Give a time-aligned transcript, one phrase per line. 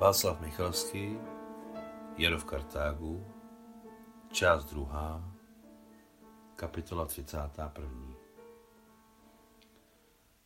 [0.00, 1.18] Václav Michalský,
[2.16, 3.26] Jaro v Kartágu,
[4.32, 5.32] část druhá,
[6.56, 7.90] kapitola 31.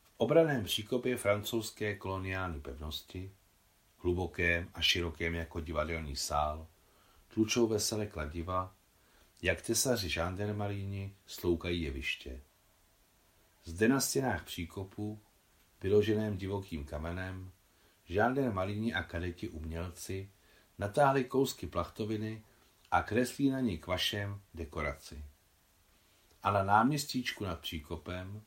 [0.02, 3.32] V obraném příkopě francouzské koloniální pevnosti,
[3.98, 6.66] hlubokém a širokém jako divadelní sál,
[7.34, 8.74] tlučou veselé kladiva,
[9.42, 12.40] jak tesaři žandarmaríni sloukají jeviště.
[13.64, 15.20] Zde na stěnách příkopu,
[15.80, 17.52] vyloženém divokým kamenem,
[18.04, 20.30] žádné malíni a kadeti umělci
[20.78, 22.42] natáhli kousky plachtoviny
[22.90, 25.24] a kreslí na ní kvašem dekoraci.
[26.42, 28.42] A na náměstíčku nad příkopem,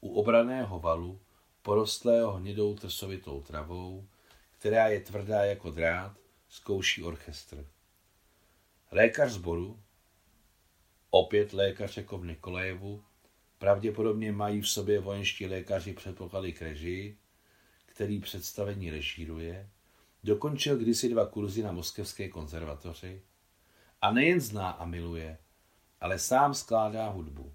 [0.00, 1.20] u obraného valu,
[1.62, 4.08] porostlého hnědou trsovitou travou,
[4.58, 6.16] která je tvrdá jako drát,
[6.48, 7.66] zkouší orchestr.
[8.90, 9.80] Lékař sboru,
[11.10, 13.04] opět lékař jako v Nikolajevu,
[13.58, 17.18] pravděpodobně mají v sobě vojenští lékaři předpoklady k režii,
[17.98, 19.70] který představení režíruje,
[20.24, 23.22] dokončil kdysi dva kurzy na Moskevské konzervatoři
[24.02, 25.38] a nejen zná a miluje,
[26.00, 27.52] ale sám skládá hudbu.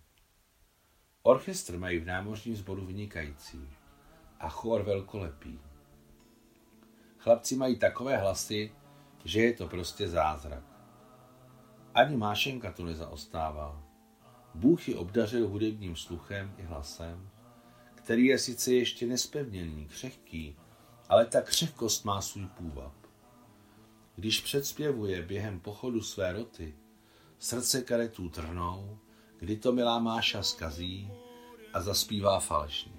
[1.22, 3.70] Orchestr mají v námořním sboru vynikající
[4.40, 5.60] a chor velkolepý.
[7.18, 8.72] Chlapci mají takové hlasy,
[9.26, 10.64] že je to prostě zázrak.
[11.94, 13.84] Ani Mášenka tu nezaostává.
[14.56, 17.33] Bůh ji obdařil hudebním sluchem i hlasem
[18.04, 20.56] který je sice ještě nespevněný, křehký,
[21.10, 22.94] ale ta křehkost má svůj půvab.
[24.16, 26.76] Když předspěvuje během pochodu své roty,
[27.40, 28.98] srdce karetů trhnou,
[29.40, 31.12] kdy to milá Máša skazí
[31.74, 32.92] a zaspívá falešně.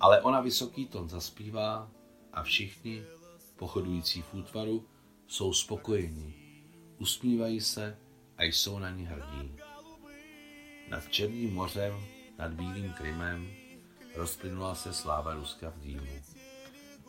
[0.00, 1.90] Ale ona vysoký ton zaspívá
[2.32, 3.02] a všichni,
[3.56, 4.88] pochodující v útvaru,
[5.26, 6.34] jsou spokojení,
[6.98, 7.98] usmívají se
[8.38, 9.56] a jsou na ní hrdí.
[10.88, 12.04] Nad Černým mořem,
[12.38, 13.65] nad Bílým Krymem,
[14.16, 16.12] rozplynula se sláva Ruska v dýmu.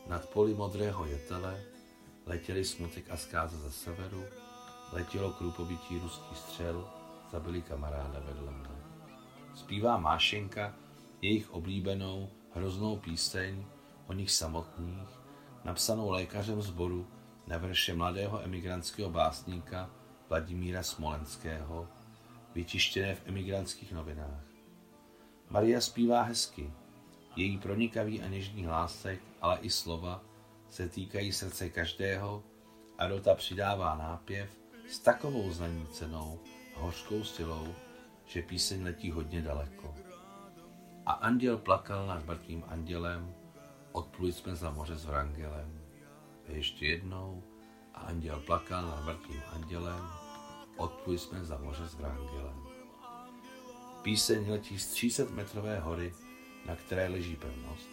[0.08, 1.64] Nad poli modrého jetele
[2.26, 4.24] letěli smutek a zkáza ze severu,
[4.92, 6.90] letělo krupovití ruský střel,
[7.32, 8.76] zabili kamaráda vedle mne.
[9.56, 10.76] Zpívá Mášenka
[11.22, 13.66] jejich oblíbenou hroznou píseň
[14.08, 15.10] o nich samotných,
[15.64, 17.08] napsanou lékařem zboru
[17.48, 19.90] na verše mladého emigrantského básníka
[20.30, 21.88] Vladimíra Smolenského,
[22.56, 24.44] vytištěné v emigrantských novinách.
[25.50, 26.74] Maria zpívá hezky,
[27.38, 30.24] její pronikavý a něžný hlásek, ale i slova
[30.70, 32.44] se týkají srdce každého
[32.98, 34.50] a Dota přidává nápěv
[34.90, 36.40] s takovou znaní cenou
[36.76, 37.76] hořkou silou,
[38.26, 39.96] že píseň letí hodně daleko.
[41.06, 43.36] A anděl plakal nad mrtvým andělem,
[43.92, 45.82] odpluli jsme za moře s Vrangelem.
[46.48, 47.44] A ještě jednou,
[47.94, 50.08] a anděl plakal nad mrtvým andělem,
[50.78, 52.64] odpluli jsme za moře s Vrangelem.
[54.02, 56.14] Píseň letí z 300 metrové hory
[56.68, 57.90] na které leží pevnost,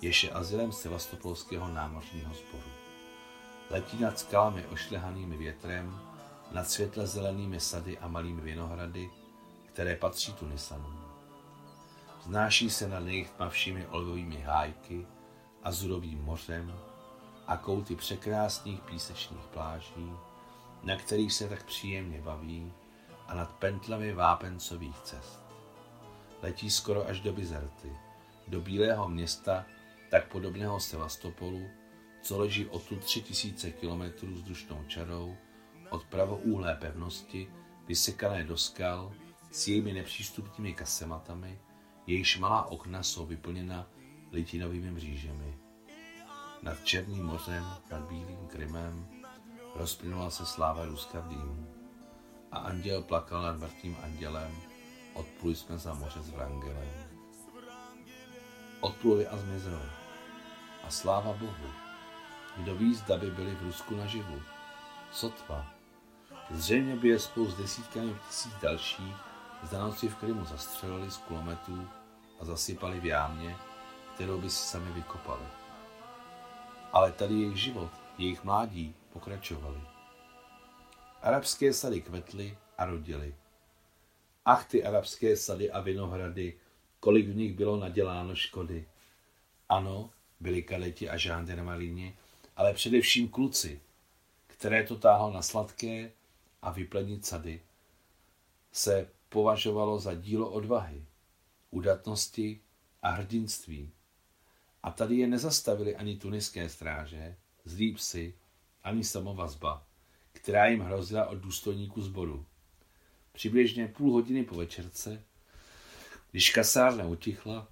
[0.00, 2.70] jež je azylem Sevastopolského námořního sboru.
[3.70, 6.00] Letí nad skalami ošlehanými větrem,
[6.52, 9.10] nad světle zelenými sady a malými vinohrady,
[9.66, 11.04] které patří Tunisanům.
[12.22, 15.06] Znáší se nad jejich tmavšími olivovými hájky,
[15.62, 16.78] azurovým mořem
[17.46, 20.12] a kouty překrásných písečných pláží,
[20.82, 22.72] na kterých se tak příjemně baví
[23.28, 25.40] a nad pentlami vápencových cest.
[26.42, 27.96] Letí skoro až do Bizerty,
[28.48, 29.66] do Bílého města,
[30.10, 31.70] tak podobného Sevastopolu,
[32.22, 35.36] co leží tu 3000 kilometrů vzdušnou čarou
[35.90, 37.50] od pravoúhlé pevnosti,
[37.86, 39.12] vysekané do skal,
[39.50, 41.60] s jejími nepřístupnými kasematami,
[42.06, 43.86] jejíž malá okna jsou vyplněna
[44.32, 45.58] litinovými mřížemi.
[46.62, 49.08] Nad Černým mořem, nad Bílým Krymem,
[49.74, 51.66] rozplynula se sláva Ruska v dýmu.
[52.52, 54.56] A anděl plakal nad mrtvým andělem,
[55.14, 57.11] odpluli jsme za moře s Vrangelem
[59.02, 59.90] odpluli a zmizeli.
[60.86, 61.70] A sláva Bohu,
[62.56, 64.42] kdo ví, zda by byli v Rusku naživu.
[65.12, 65.66] Sotva.
[66.50, 69.14] Zřejmě by je spolu s desítkami tisíc dalších
[69.72, 71.88] noci v Krymu zastřelili z kulometů
[72.40, 73.56] a zasypali v jámě,
[74.14, 75.46] kterou by si sami vykopali.
[76.92, 79.80] Ale tady jejich život, jejich mládí pokračovali.
[81.22, 83.34] Arabské sady kvetly a rodily.
[84.44, 86.58] Ach ty arabské sady a vinohrady,
[87.00, 88.86] kolik v nich bylo naděláno škody.
[89.68, 90.10] Ano,
[90.40, 92.16] byli kadeti a žándarmalíni,
[92.56, 93.80] ale především kluci,
[94.46, 96.12] které to táhlo na sladké
[96.62, 97.62] a vyplenit sady,
[98.72, 101.04] se považovalo za dílo odvahy,
[101.70, 102.60] udatnosti
[103.02, 103.90] a hrdinství.
[104.82, 108.34] A tady je nezastavili ani tuniské stráže, zlí psy,
[108.84, 109.86] ani samovazba,
[110.32, 112.46] která jim hrozila od důstojníků sboru.
[113.32, 115.24] Přibližně půl hodiny po večerce
[116.32, 117.68] když kasárna utichla,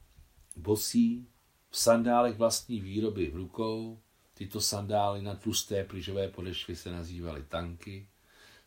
[0.56, 1.26] bosí,
[1.70, 4.00] v sandálech vlastní výroby v rukou,
[4.34, 8.08] tyto sandály na tlusté plyžové podešvy se nazývaly tanky,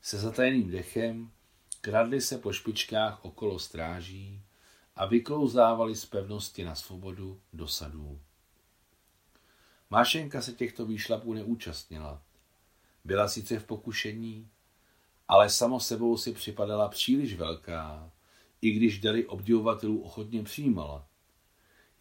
[0.01, 1.31] se zatajeným dechem
[1.81, 4.41] kradli se po špičkách okolo stráží
[4.95, 8.19] a vyklouzávali z pevnosti na svobodu do sadů.
[9.89, 12.21] Mášenka se těchto výšlapů neúčastnila.
[13.03, 14.50] Byla sice v pokušení,
[15.27, 18.11] ale samo sebou si připadala příliš velká,
[18.61, 21.07] i když dary obdivovatelů ochotně přijímala.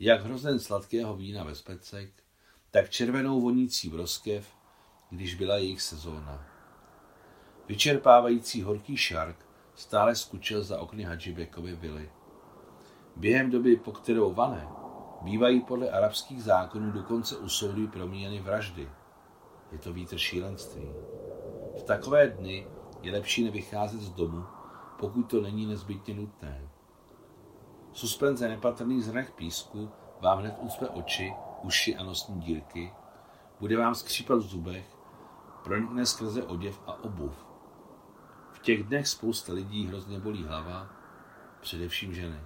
[0.04, 2.10] Jak hrozen sladkého vína ve specek,
[2.70, 4.46] tak červenou vonící broskev,
[5.10, 6.46] když byla jejich sezóna.
[7.69, 12.10] Vyčerpávající horký šark stále skučil za okny Hadžibekovy vily.
[13.16, 14.69] Během doby, po kterou vane,
[15.20, 18.88] bývají podle arabských zákonů dokonce u soudu promíjeny vraždy.
[19.72, 20.88] Je to vítr šílenství.
[21.78, 22.66] V takové dny
[23.02, 24.44] je lepší nevycházet z domu,
[24.99, 26.72] pokud to není nezbytně nutné.
[27.93, 29.91] Suspenze nepatrný zrak písku
[30.21, 32.93] vám hned ucpe oči, uši a nosní dírky,
[33.61, 34.97] bude vám skřípat v zubech,
[35.65, 37.47] pronikne skrze oděv a obuv.
[38.53, 40.91] V těch dnech spousta lidí hrozně bolí hlava,
[41.61, 42.41] především ženy.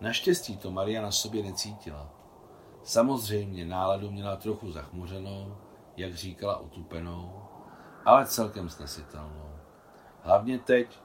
[0.00, 2.10] Naštěstí to Maria na sobě necítila.
[2.82, 5.56] Samozřejmě náladu měla trochu zachmuřenou,
[5.96, 7.42] jak říkala otupenou,
[8.04, 9.50] ale celkem snesitelnou.
[10.22, 11.00] Hlavně teď,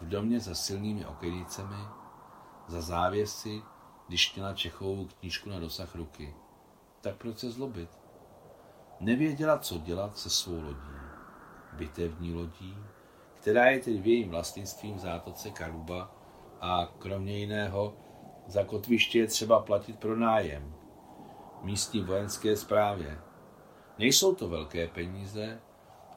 [0.00, 1.76] v domě za silnými okenicemi,
[2.68, 3.62] za závěsy,
[4.08, 6.34] když měla Čechovou knížku na dosah ruky.
[7.00, 7.90] Tak proč se zlobit?
[9.00, 10.98] Nevěděla, co dělat se svou lodí.
[11.72, 12.76] Bitevní lodí,
[13.34, 16.14] která je teď v jejím vlastnictvím v zátoce Karuba
[16.60, 17.96] a kromě jiného
[18.46, 20.74] za kotviště je třeba platit pro nájem.
[21.62, 23.20] Místní vojenské správě.
[23.98, 25.60] Nejsou to velké peníze,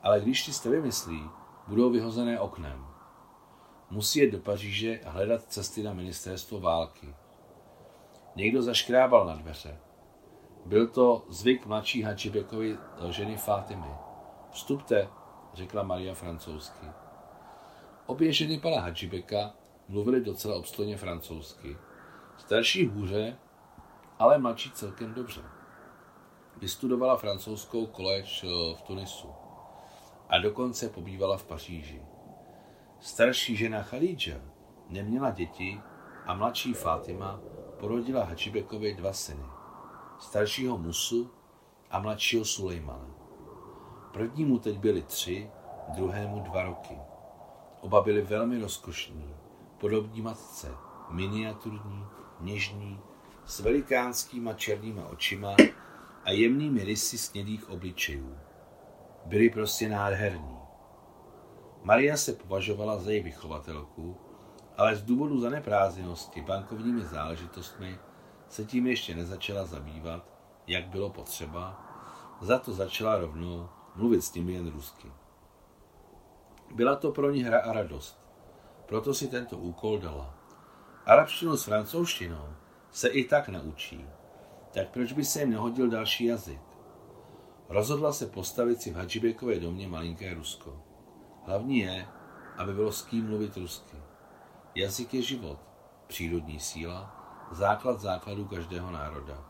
[0.04, 1.30] ale když si jste vymyslí,
[1.68, 2.91] budou vyhozené oknem.
[3.92, 7.16] Musí jít do Paříže a hledat cesty na ministerstvo války.
[8.36, 9.78] Někdo zaškrábal na dveře.
[10.66, 12.78] Byl to zvyk mladší Hadžibekovi
[13.10, 13.88] ženy Fátimy.
[14.52, 15.08] Vstupte,
[15.54, 16.86] řekla Maria francouzsky.
[18.06, 19.54] Obě ženy pana Hadžibeka
[19.88, 21.78] mluvily docela obstojně francouzsky.
[22.38, 23.38] Starší hůře,
[24.20, 25.42] ale mladší celkem dobře.
[26.58, 29.30] Vystudovala francouzskou koleč eh, v Tunisu
[30.30, 32.02] a dokonce pobývala v Paříži.
[33.02, 34.36] Starší žena Khalidža
[34.90, 35.82] neměla děti
[36.26, 37.40] a mladší Fátima
[37.80, 39.44] porodila Hačibekovi dva syny.
[40.20, 41.32] Staršího Musu
[41.92, 43.08] a mladšího Sulejmana.
[44.14, 45.50] Prvnímu teď byly tři,
[45.96, 46.98] druhému dva roky.
[47.82, 49.36] Oba byli velmi rozkošní,
[49.78, 50.72] podobní matce,
[51.10, 52.06] miniaturní,
[52.40, 53.00] něžní,
[53.46, 55.56] s velikánskýma černýma očima
[56.24, 58.38] a jemnými rysy snědých obličejů.
[59.26, 60.61] Byli prostě nádherní.
[61.84, 64.18] Maria se považovala za její vychovatelku,
[64.78, 68.00] ale z důvodu zaneprázdněnosti bankovními záležitostmi
[68.50, 70.26] se tím ještě nezačala zabývat,
[70.68, 71.86] jak bylo potřeba,
[72.42, 75.12] za to začala rovnou mluvit s nimi jen rusky.
[76.76, 78.20] Byla to pro ní hra a radost,
[78.86, 80.36] proto si tento úkol dala.
[81.06, 82.56] Arabštinu s francouzštinou
[82.92, 84.06] se i tak naučí,
[84.74, 86.62] tak proč by se jim nehodil další jazyk?
[87.70, 90.91] Rozhodla se postavit si v Hadžibekové domě malinké Rusko.
[91.46, 92.08] Hlavní je,
[92.58, 93.98] aby bylo s kým mluvit rusky.
[94.76, 95.60] Jazyk je život,
[96.08, 97.16] přírodní síla,
[97.52, 99.46] základ základů každého národa.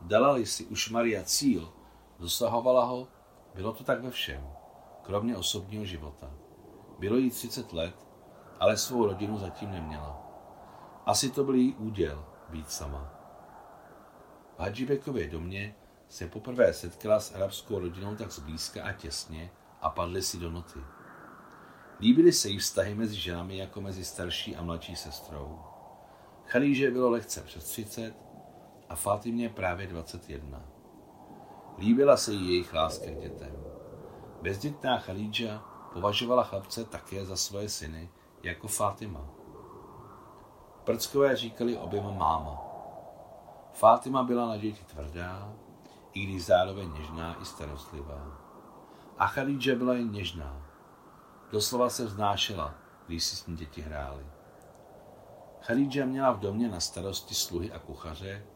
[0.00, 1.72] Dala-li si už Maria cíl,
[2.18, 3.08] dosahovala ho,
[3.54, 4.50] bylo to tak ve všem,
[5.02, 6.30] kromě osobního života.
[6.98, 8.06] Bylo jí 30 let,
[8.60, 10.22] ale svou rodinu zatím neměla.
[11.06, 13.10] Asi to byl její úděl být sama.
[14.56, 15.74] V Hadžibekově domě
[16.08, 19.50] se poprvé setkala s arabskou rodinou tak zblízka a těsně
[19.82, 20.80] a padly si do noty.
[22.00, 25.58] Líbily se jí vztahy mezi ženami jako mezi starší a mladší sestrou.
[26.46, 28.14] Chalíže bylo lehce přes 30
[28.88, 30.62] a Fátimě právě 21.
[31.78, 33.56] Líbila se jí jejich láska k dětem.
[34.42, 38.10] Bezdětná Chalídža považovala chlapce také za svoje syny,
[38.42, 39.26] jako Fátima.
[40.84, 42.62] Prckové říkali oběma máma.
[43.72, 45.52] Fátima byla na děti tvrdá,
[46.12, 48.47] i když zároveň něžná i starostlivá.
[49.18, 50.62] A Chalídža byla jen něžná.
[51.52, 52.74] Doslova se vznášela,
[53.06, 54.26] když si s ní děti hrály.
[55.60, 58.46] Chalídža měla v domě na starosti sluhy a kuchaře,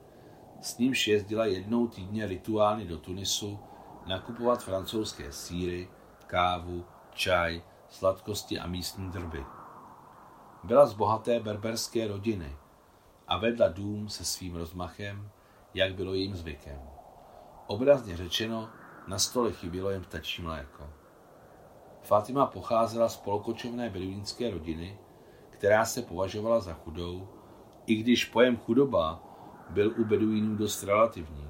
[0.60, 3.58] s nímž jezdila jednou týdně rituálně do Tunisu
[4.06, 5.90] nakupovat francouzské síry,
[6.26, 9.46] kávu, čaj, sladkosti a místní drby.
[10.64, 12.56] Byla z bohaté berberské rodiny
[13.28, 15.30] a vedla dům se svým rozmachem,
[15.74, 16.80] jak bylo jejím zvykem.
[17.66, 18.68] Obrazně řečeno,
[19.06, 20.90] na stole chybělo jen ptačí mléko.
[22.02, 24.98] Fatima pocházela z polokočovné beduínské rodiny,
[25.50, 27.28] která se považovala za chudou,
[27.86, 29.22] i když pojem chudoba
[29.70, 31.48] byl u beduínů dost relativní.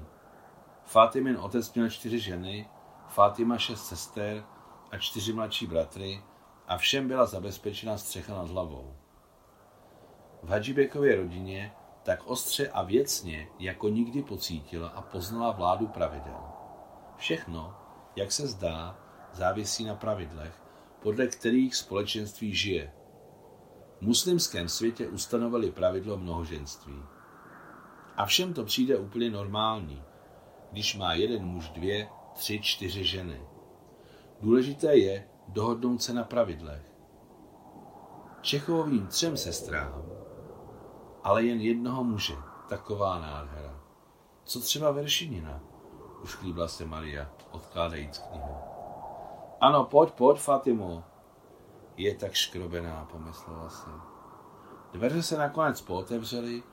[0.85, 2.69] Fátimin otec měl čtyři ženy,
[3.07, 4.43] Fátima šest sester
[4.91, 6.23] a čtyři mladší bratry
[6.67, 8.95] a všem byla zabezpečena střecha nad hlavou.
[10.43, 16.52] V Hadžibekově rodině tak ostře a věcně jako nikdy pocítila a poznala vládu pravidel.
[17.23, 17.75] Všechno,
[18.15, 18.99] jak se zdá,
[19.33, 20.61] závisí na pravidlech,
[20.99, 22.93] podle kterých společenství žije.
[23.97, 27.03] V muslimském světě ustanovili pravidlo mnohoženství.
[28.17, 30.03] A všem to přijde úplně normální,
[30.71, 33.41] když má jeden muž dvě, tři, čtyři ženy.
[34.41, 36.91] Důležité je dohodnout se na pravidlech.
[38.41, 40.05] Čechovým třem sestrám,
[41.23, 42.35] ale jen jednoho muže,
[42.69, 43.81] taková nádhera.
[44.43, 45.72] Co třeba veršinina?
[46.23, 48.55] Už chlíbla se Maria, odkládajíc knihu.
[49.61, 51.03] Ano, pojď, pojď, Fatimo.
[51.97, 53.89] Je tak škrobená, pomyslela si.
[54.93, 56.63] Dveře se nakonec pootevřely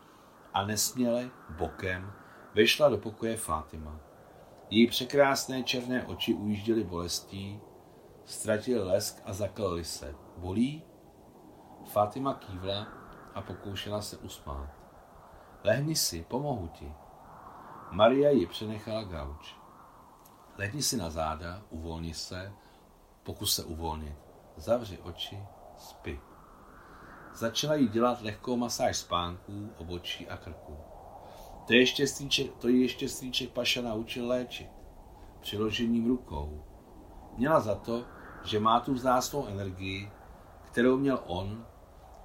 [0.54, 2.12] a nesměle, bokem,
[2.54, 3.96] vešla do pokoje Fátima.
[4.70, 7.60] Její překrásné černé oči ujížděly bolestí,
[8.24, 10.14] ztratili lesk a zaklali se.
[10.36, 10.82] Bolí?
[11.84, 12.88] Fátima kývla
[13.34, 14.68] a pokoušela se usmát.
[15.64, 16.94] Lehni si, pomohu ti.
[17.92, 19.54] Maria ji přenechala gauč.
[20.58, 22.52] Lehni si na záda, uvolni se,
[23.22, 24.16] pokus se uvolnit.
[24.56, 25.38] Zavři oči,
[25.76, 26.20] spí.
[27.34, 30.76] Začala jí dělat lehkou masáž spánků, obočí a krku.
[31.66, 34.68] To, ještě strýček, to ji ještě strýček Paša naučil léčit.
[35.40, 36.64] Přiložením rukou.
[37.36, 38.04] Měla za to,
[38.44, 40.12] že má tu vzácnou energii,
[40.62, 41.66] kterou měl on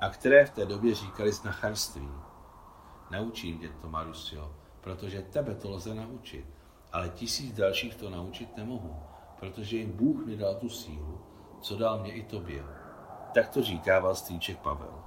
[0.01, 2.09] a které v té době říkali znacharství.
[3.11, 4.55] Naučím tě to, Marusio,
[4.85, 6.45] protože tebe to lze naučit,
[6.93, 8.95] ale tisíc dalších to naučit nemohu,
[9.39, 11.21] protože jim Bůh mi dal tu sílu,
[11.61, 12.63] co dal mě i tobě.
[13.33, 15.03] Tak to říkával strýček Pavel.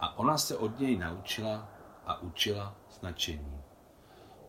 [0.00, 1.68] A ona se od něj naučila
[2.06, 3.60] a učila značení.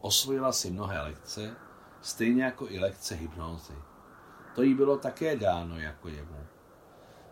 [0.02, 1.56] Osvojila si mnohé lekce,
[2.02, 3.76] stejně jako i lekce hypnózy.
[4.56, 6.38] To jí bylo také dáno jako jemu.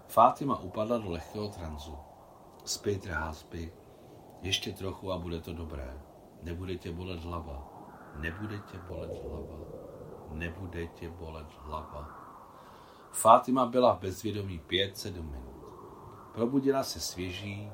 [0.08, 1.98] Fátima upadla do lehkého tranzu.
[2.66, 3.34] Spí, drahá.
[4.42, 6.15] Ještě trochu a bude to dobré.
[6.46, 7.68] Nebude tě bolet hlava.
[8.16, 9.58] Nebude tě bolet hlava.
[10.32, 12.10] Nebude tě bolet hlava.
[13.12, 15.66] Fátima byla v bezvědomí pět, sedm minut.
[16.34, 17.72] Probudila se svěží,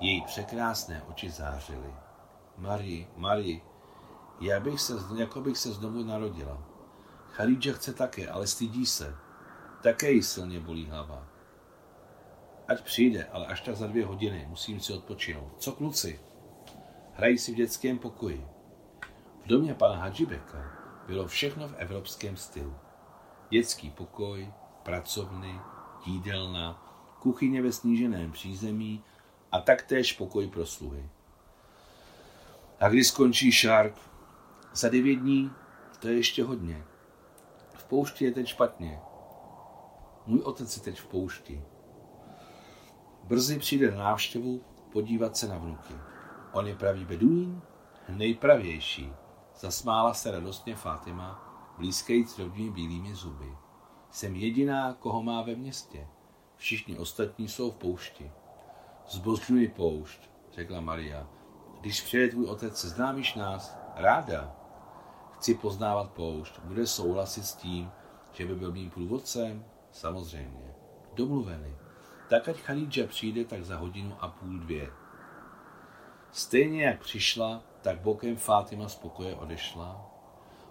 [0.00, 1.94] její překrásné oči zářily.
[2.56, 3.60] Marie, Marie,
[4.40, 6.62] já bych se, jako bych se znovu narodila.
[7.30, 9.16] Chalídža chce také, ale stydí se.
[9.82, 11.26] Také jí silně bolí hlava.
[12.68, 15.52] Ať přijde, ale až tak za dvě hodiny, musím si odpočinout.
[15.58, 16.29] Co kluci?
[17.12, 18.46] Hrají si v dětském pokoji.
[19.44, 20.72] V domě pana Hadžibeka
[21.06, 22.74] bylo všechno v evropském stylu.
[23.50, 24.52] Dětský pokoj,
[24.82, 25.60] pracovny,
[26.06, 26.86] jídelna,
[27.18, 29.04] kuchyně ve sníženém přízemí
[29.52, 31.08] a taktéž pokoj pro sluhy.
[32.80, 33.94] A když skončí šark?
[34.74, 35.50] Za devět dní?
[35.98, 36.84] To je ještě hodně.
[37.74, 39.00] V poušti je teď špatně.
[40.26, 41.64] Můj otec je teď v poušti.
[43.24, 45.94] Brzy přijde na návštěvu podívat se na vnuky.
[46.52, 47.62] On je pravý beduín?
[48.08, 49.12] Nejpravější.
[49.60, 51.44] Zasmála se radostně Fatima,
[51.78, 53.56] blízkajíc rovnými bílými zuby.
[54.10, 56.06] Jsem jediná, koho má ve městě.
[56.56, 58.30] Všichni ostatní jsou v poušti.
[59.08, 61.26] Zbožňuji poušť, řekla Maria.
[61.80, 63.78] Když přijde tvůj otec, seznámíš nás?
[63.96, 64.56] Ráda.
[65.32, 66.58] Chci poznávat poušť.
[66.64, 67.90] Bude souhlasit s tím,
[68.32, 69.64] že by byl mým průvodcem?
[69.92, 70.74] Samozřejmě.
[71.14, 71.76] Domluveny.
[72.28, 74.90] Tak ať Khadidža přijde tak za hodinu a půl dvě.
[76.32, 80.10] Stejně jak přišla, tak bokem Fátima z pokoje odešla,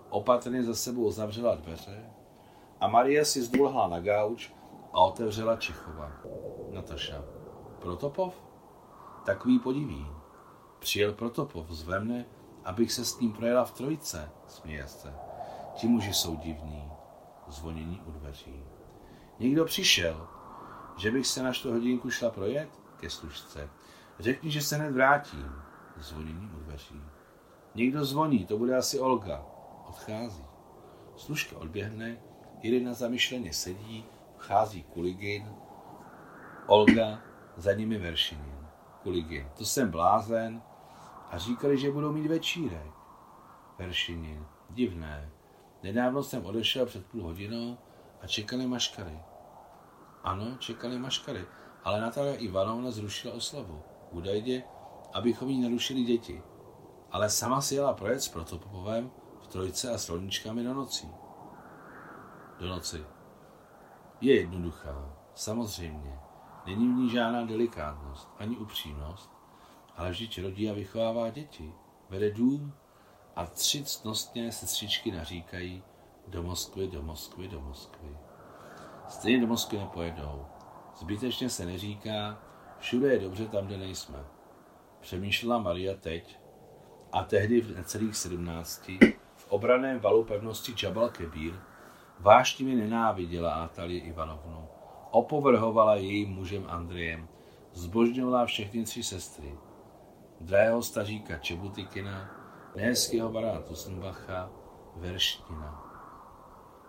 [0.09, 2.09] opatrně za sebou zavřela dveře
[2.81, 4.51] a Maria si zdulhla na gauč
[4.93, 6.11] a otevřela Čechova.
[6.71, 7.23] Nataša.
[7.79, 8.33] Protopov?
[9.25, 10.07] Takový podiví.
[10.79, 12.25] Přijel Protopov z Vemne,
[12.65, 15.13] abych se s ním projela v trojce, směje se.
[15.75, 16.91] Ti muži jsou divní.
[17.47, 18.63] Zvonění u dveří.
[19.39, 20.27] Někdo přišel,
[20.97, 23.69] že bych se na hodinku šla projet ke služce.
[24.19, 25.51] Řekni, že se hned vrátím.
[25.97, 27.01] Zvonění u dveří.
[27.75, 29.45] Někdo zvoní, to bude asi Olga.
[29.87, 30.45] Odchází.
[31.15, 32.17] Služka odběhne,
[32.61, 34.05] Irina zamyšleně sedí,
[34.37, 35.55] vchází Kuligin,
[36.67, 37.21] Olga,
[37.55, 38.67] za nimi Veršinin.
[39.03, 40.61] Kuligin, to jsem blázen
[41.29, 42.91] a říkali, že budou mít večírek.
[43.77, 45.29] Veršinin, divné.
[45.83, 47.77] Nedávno jsem odešel před půl hodinou
[48.21, 49.19] a čekali maškary.
[50.23, 51.45] Ano, čekali maškary,
[51.83, 53.83] ale Natalia Ivanovna zrušila oslavu.
[54.11, 54.63] Údajně,
[55.13, 56.43] abychom jí narušili děti.
[57.11, 59.11] Ale sama si jela projet s Protopopovem
[59.41, 61.11] v trojce a s rolničkami do nocí.
[62.59, 63.05] Do noci.
[64.21, 66.19] Je jednoduchá, samozřejmě.
[66.65, 69.31] Není v ní žádná delikátnost, ani upřímnost,
[69.95, 71.73] ale vždyť rodí a vychovává děti.
[72.09, 72.73] Vede dům
[73.35, 75.83] a tři ctnostně sestřičky naříkají
[76.27, 78.17] do Moskvy, do Moskvy, do Moskvy.
[79.07, 80.45] Stejně do Moskvy nepojedou.
[80.99, 82.41] Zbytečně se neříká,
[82.79, 84.25] všude je dobře tam, kde nejsme.
[84.99, 86.39] Přemýšlela Maria teď
[87.11, 88.99] a tehdy v necelých sedmnácti
[89.35, 91.53] v obraném valu pevnosti Čabal Kebír
[92.19, 94.67] vášnivě nenáviděla Atalii Ivanovnu.
[95.11, 97.27] Opovrhovala jejím mužem Andrejem,
[97.73, 99.57] zbožňovala všechny tři sestry.
[100.41, 102.31] Drahého staříka Čebutikina,
[102.75, 104.49] nehezkého barána Tusnbacha,
[104.95, 105.85] Verština.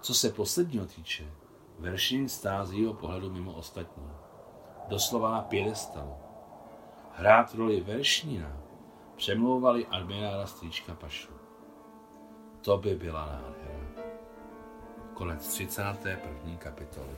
[0.00, 1.30] Co se posledního týče,
[1.78, 4.10] Veršin stál z jeho pohledu mimo ostatní.
[4.90, 6.14] Doslova na pědestalu.
[7.14, 8.56] Hrát roli Veršnina
[9.16, 11.32] přemlouvali admirála Stříčka Pašu.
[12.60, 14.10] To by byla nádhera.
[15.14, 16.56] Konec 31.
[16.58, 17.16] kapitoly.